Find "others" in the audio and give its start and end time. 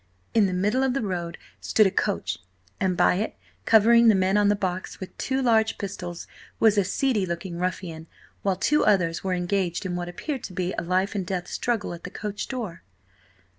8.83-9.23